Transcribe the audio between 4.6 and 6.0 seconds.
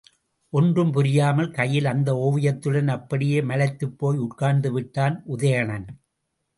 விட்டான் உதயணன்.